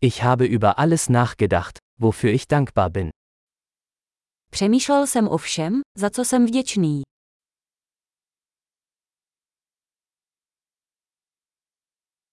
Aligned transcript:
Ich 0.00 0.22
habe 0.22 0.46
über 0.46 0.78
alles 0.78 1.08
nachgedacht, 1.08 1.78
wofür 2.00 2.30
ich 2.32 2.46
dankbar 2.46 2.90
bin. 2.90 3.10
Přemýšlel 4.50 5.06
jsem 5.06 5.28
o 5.28 5.38
všem, 5.38 5.80
za 5.96 6.10
co 6.10 6.24
jsem 6.24 6.46
vděčný. 6.46 7.02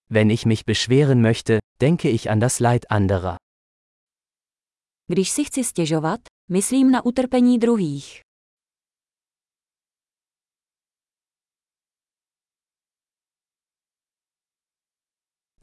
Wenn 0.09 0.29
ich 0.31 0.45
mich 0.45 0.63
beschweren 0.65 1.21
möchte, 1.21 1.59
denke 1.81 2.09
ich 2.09 2.29
an 2.29 2.39
das 2.39 2.59
Leid 2.59 2.85
anderer. 2.89 3.35
Když 5.07 5.29
si 5.29 5.43
chci 5.43 5.63
stěžovat, 5.63 6.19
myslím 6.51 6.91
na 6.91 7.05
utrpení 7.05 7.59
druhých. 7.59 8.24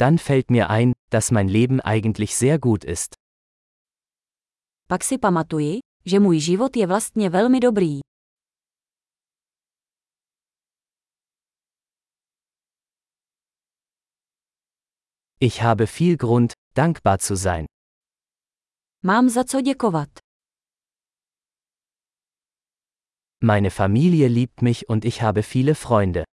Dann 0.03 0.19
fällt 0.19 0.51
mir 0.51 0.69
ein, 0.69 0.93
dass 1.11 1.31
mein 1.31 1.49
Leben 1.49 1.81
eigentlich 1.81 2.35
sehr 2.35 2.59
gut 2.59 2.85
ist. 2.85 3.15
Pak 4.89 5.05
si 5.05 5.19
pamatuji, 5.19 5.79
že 6.05 6.21
můj 6.21 6.41
život 6.41 6.77
je 6.77 6.87
vlastně 6.87 7.31
velmi 7.31 7.61
dobrý. 7.61 8.01
Ich 15.41 15.63
habe 15.63 15.87
viel 15.87 16.17
Grund, 16.17 16.53
dankbar 16.75 17.19
zu 17.19 17.37
sein. 17.37 17.65
Mám 19.03 19.29
za 19.29 19.45
co 19.45 19.61
děkovat. 19.61 20.09
Meine 23.45 23.71
Familie 23.71 24.29
liebt 24.29 24.63
mich 24.63 24.89
und 24.89 25.05
ich 25.05 25.23
habe 25.23 25.43
viele 25.43 25.75
Freunde. 25.75 26.32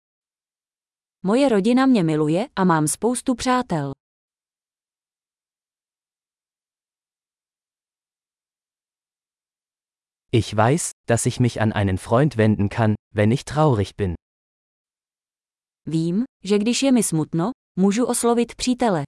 Moje 1.27 1.48
rodina 1.48 1.87
mě 1.87 2.02
miluje 2.02 2.46
a 2.56 2.64
mám 2.64 2.88
spoustu 2.88 3.34
přátel. 3.34 3.92
Ich 10.32 10.54
weiß, 10.54 10.90
dass 11.07 11.26
ich 11.26 11.40
mich 11.40 11.60
an 11.60 11.73
einen 11.73 11.98
Freund 11.98 12.37
wenden 12.37 12.68
kann, 12.68 12.95
wenn 13.15 13.32
ich 13.32 13.45
traurig 13.45 13.96
bin. 13.96 14.15
Vím, 15.87 16.24
že 16.45 16.59
když 16.59 16.82
je 16.82 16.93
mi 16.93 17.02
smutno, 17.02 17.51
můžu 17.79 18.07
oslovit 18.07 18.54
přítele. 18.54 19.02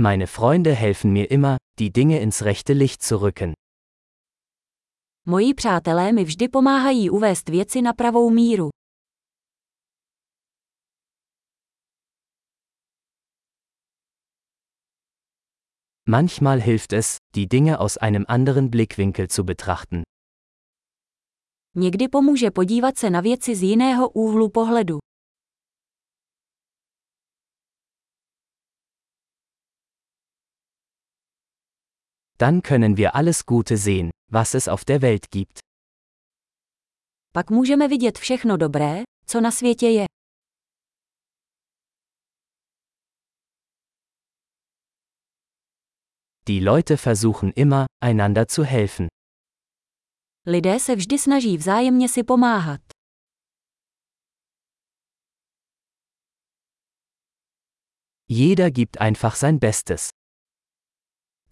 Meine 0.00 0.26
Freunde 0.26 0.72
helfen 0.72 1.12
mir 1.12 1.32
immer, 1.32 1.56
die 1.78 1.90
Dinge 1.90 2.20
ins 2.20 2.42
rechte 2.42 2.72
Licht 2.72 3.02
zu 3.02 3.18
rücken. 3.18 3.59
Moji 5.26 5.54
přátelé 5.54 6.12
mi 6.12 6.24
vždy 6.24 6.48
pomáhají 6.48 7.10
uvést 7.10 7.48
věci 7.48 7.82
na 7.82 7.92
pravou 7.92 8.30
míru. 8.30 8.68
Manchmal 16.08 16.58
hilft 16.58 16.92
es, 16.92 17.16
die 17.34 17.46
Dinge 17.46 17.78
aus 17.78 17.96
einem 17.96 18.24
anderen 18.28 18.68
Blickwinkel 18.70 19.26
zu 19.30 19.44
betrachten. 19.44 20.02
Někdy 21.76 22.08
pomůže 22.08 22.50
podívat 22.50 22.98
se 22.98 23.10
na 23.10 23.20
věci 23.20 23.54
z 23.54 23.62
jiného 23.62 24.08
úhlu 24.10 24.48
pohledu. 24.48 24.98
Dann 32.40 32.62
können 32.62 32.96
wir 32.96 33.14
alles 33.14 33.44
Gute 33.44 33.76
sehen, 33.76 34.10
was 34.32 34.54
es 34.54 34.68
auf 34.68 34.84
der 34.84 35.02
Welt 35.02 35.30
gibt. 35.30 35.58
Pak 37.32 37.50
můžeme 37.50 37.88
vidět 37.88 38.18
všechno 38.18 38.56
dobré, 38.56 39.02
co 39.26 39.40
na 39.40 39.50
světě 39.50 39.86
je. 39.86 40.04
Die 46.46 46.64
Leute 46.70 46.96
versuchen 46.96 47.52
immer, 47.56 47.86
einander 48.04 48.46
zu 48.48 48.62
helfen. 48.62 49.06
Lidé 50.46 50.80
se 50.80 50.96
vždy 50.96 51.18
snaží 51.18 51.56
vzájemně 51.56 52.08
si 52.08 52.22
pomáhat. 52.24 52.80
Jeder 58.28 58.70
gibt 58.70 58.96
einfach 59.00 59.36
sein 59.36 59.58
Bestes. 59.58 60.19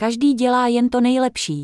Každý 0.01 0.35
dělá 0.35 0.67
jen 0.67 0.89
to 0.89 1.01
nejlepší. 1.01 1.63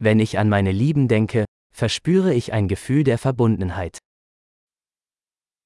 Wenn 0.00 0.20
ich 0.20 0.38
an 0.38 0.48
meine 0.48 0.70
Lieben 0.70 1.08
denke, 1.08 1.44
verspüre 1.74 2.34
ich 2.34 2.52
ein 2.52 2.68
Gefühl 2.68 3.04
der 3.04 3.18
Verbundenheit. 3.24 3.96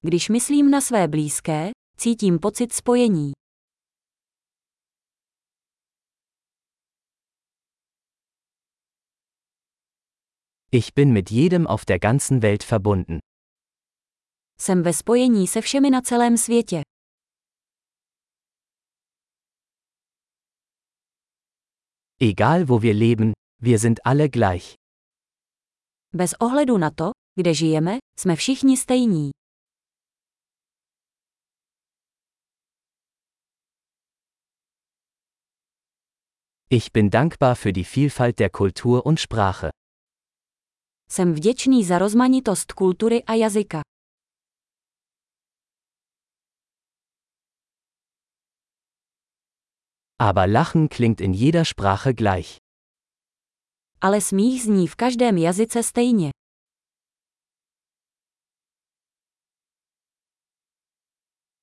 Když 0.00 0.28
myslím 0.28 0.71
na 0.71 0.81
své 0.81 1.09
blízké, 1.09 1.71
cítím 1.97 2.39
pocit 2.39 2.72
spojení. 2.72 3.33
Ich 10.72 10.95
bin 10.95 11.12
mit 11.12 11.33
jedem 11.33 11.66
auf 11.66 11.84
der 11.84 11.99
ganzen 11.99 12.41
Welt 12.41 12.71
verbunden. 12.71 13.19
Jsem 14.60 14.83
ve 14.83 14.93
spojení 14.93 15.47
se 15.47 15.60
všemi 15.60 15.91
na 15.91 16.00
celém 16.00 16.37
světě. 16.37 16.83
Egal 22.20 22.68
wo 22.68 22.82
wir 22.82 22.94
leben, 22.94 23.32
wir 23.62 23.78
sind 23.78 24.04
alle 24.04 24.28
gleich. 24.28 24.74
Bez 26.12 26.34
ohledu 26.40 26.78
na 26.78 26.90
to, 26.90 27.10
kde 27.38 27.54
žijeme, 27.54 27.98
jsme 28.20 28.36
všichni 28.36 28.76
stejní. 28.76 29.30
Ich 36.70 36.92
bin 36.92 37.10
dankbar 37.10 37.54
für 37.56 37.72
die 37.72 37.84
Vielfalt 37.84 38.38
der 38.38 38.50
Kultur 38.50 39.06
und 39.06 39.20
Sprache. 39.20 39.70
Jsem 41.10 41.34
vděčný 41.34 41.84
za 41.84 41.98
rozmanitost 41.98 42.72
kultury 42.72 43.24
a 43.24 43.34
jazyka. 43.34 43.80
Aber 50.20 50.46
Lachen 50.46 50.88
klingt 50.88 51.20
in 51.20 51.32
jeder 51.32 51.64
Sprache 51.64 52.14
gleich. 52.14 52.56
Ale 54.00 54.20
smích 54.20 54.62
zní 54.62 54.88
v 54.88 54.96
každém 54.96 55.38
jazyce 55.38 55.82
stejně. 55.82 56.30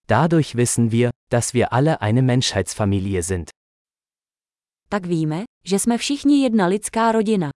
Dadurch 0.08 0.56
wissen 0.56 0.92
wir, 0.92 1.10
dass 1.32 1.54
wir 1.54 1.74
alle 1.74 2.02
eine 2.02 2.22
Menschheitsfamilie 2.22 3.24
sind. 3.24 3.50
Tak 4.90 5.06
víme, 5.06 5.44
že 5.66 5.80
jsme 5.80 5.98
všichni 5.98 6.44
jedna 6.44 6.68
lidská 6.68 7.12
rodina. 7.12 7.50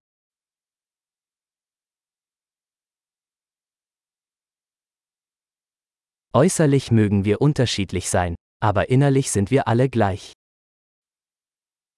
Äußerlich 6.34 6.92
mögen 6.92 7.26
wir 7.26 7.42
unterschiedlich 7.42 8.10
sein, 8.10 8.36
aber 8.62 8.90
innerlich 8.90 9.32
sind 9.32 9.52
wir 9.52 9.68
alle 9.68 9.90
gleich. 9.90 10.39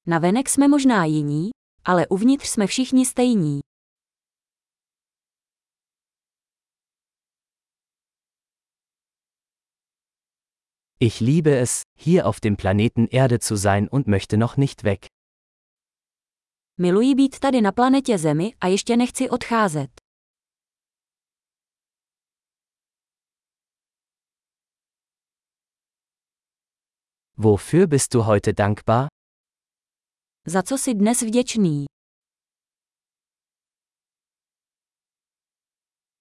Navenek 0.08 0.50
jsme 0.50 0.68
možná 0.68 1.06
jiní, 1.06 1.50
ale 1.86 2.08
uvnitř 2.08 2.48
jsme 2.48 2.68
všichni 2.68 3.06
stejní. 3.06 3.60
Ich 11.00 11.20
liebe 11.20 11.60
es, 11.60 11.82
hier 11.98 12.26
auf 12.26 12.40
dem 12.40 12.58
Planeten 12.58 13.08
Erde 13.12 13.40
zu 13.40 13.56
sein 13.56 13.88
und 13.88 14.08
möchte 14.08 14.38
noch 14.38 14.58
nicht 14.58 14.84
weg. 14.84 15.06
Miluji 16.78 17.16
být 17.16 17.40
tady 17.40 17.62
na 17.62 17.72
planetě 17.72 18.18
Zemi 18.18 18.54
a 18.62 18.68
ještě 18.68 18.98
nechci 18.98 19.30
odcházet. 19.30 19.90
Wofür 27.38 27.88
bist 27.88 28.14
du 28.14 28.22
heute 28.24 28.54
dankbar? 28.54 29.08
Za 30.48 30.64
co 30.64 30.78
jsi 30.78 30.94
dnes 30.94 31.22
vděčný? 31.22 31.86